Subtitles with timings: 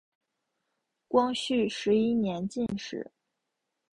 [1.07, 3.11] 光绪十一年进士。